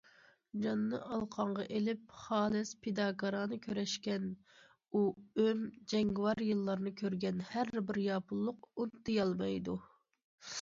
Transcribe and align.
جاننى 0.61 0.99
ئالىقانغا 1.07 1.65
ئېلىپ، 1.79 2.15
خالىس، 2.21 2.71
پىداكارانە 2.85 3.59
كۈرەشكەن 3.65 4.25
ئۇ 4.31 5.03
ئۆم، 5.43 5.61
جەڭگىۋار 5.93 6.43
يىللارنى 6.47 6.95
كۆرگەن 7.03 7.45
ھەربىر 7.53 8.01
ياپونلۇق 8.07 8.67
ئۇنتۇيالمايدۇ. 8.73 9.79